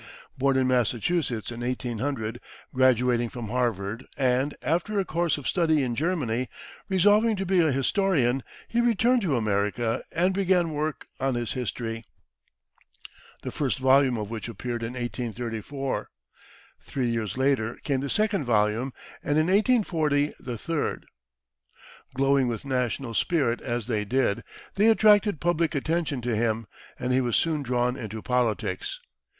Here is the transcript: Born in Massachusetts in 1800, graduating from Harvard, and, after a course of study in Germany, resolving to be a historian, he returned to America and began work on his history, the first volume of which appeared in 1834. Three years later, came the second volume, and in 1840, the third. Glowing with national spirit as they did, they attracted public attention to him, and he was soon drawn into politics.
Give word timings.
Born 0.35 0.57
in 0.57 0.65
Massachusetts 0.65 1.51
in 1.51 1.59
1800, 1.59 2.39
graduating 2.73 3.29
from 3.29 3.49
Harvard, 3.49 4.07
and, 4.17 4.55
after 4.63 4.97
a 4.99 5.05
course 5.05 5.37
of 5.37 5.47
study 5.47 5.83
in 5.83 5.93
Germany, 5.93 6.49
resolving 6.89 7.35
to 7.35 7.45
be 7.45 7.59
a 7.59 7.71
historian, 7.71 8.41
he 8.67 8.81
returned 8.81 9.21
to 9.21 9.35
America 9.35 10.03
and 10.11 10.33
began 10.33 10.71
work 10.73 11.05
on 11.19 11.35
his 11.35 11.53
history, 11.53 12.03
the 13.43 13.51
first 13.51 13.77
volume 13.77 14.17
of 14.17 14.31
which 14.31 14.49
appeared 14.49 14.81
in 14.81 14.93
1834. 14.93 16.09
Three 16.81 17.07
years 17.11 17.37
later, 17.37 17.75
came 17.83 17.99
the 17.99 18.09
second 18.09 18.43
volume, 18.45 18.93
and 19.23 19.37
in 19.37 19.45
1840, 19.45 20.33
the 20.39 20.57
third. 20.57 21.05
Glowing 22.15 22.47
with 22.47 22.65
national 22.65 23.13
spirit 23.13 23.61
as 23.61 23.85
they 23.85 24.03
did, 24.03 24.43
they 24.77 24.87
attracted 24.87 25.39
public 25.39 25.75
attention 25.75 26.23
to 26.23 26.35
him, 26.35 26.65
and 26.97 27.13
he 27.13 27.21
was 27.21 27.37
soon 27.37 27.61
drawn 27.61 27.95
into 27.95 28.23
politics. 28.23 28.99